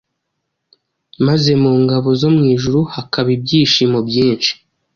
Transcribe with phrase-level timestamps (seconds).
[1.25, 4.51] maze mu ngabo zo mu ijuru hakaba ibyishimo byinshi.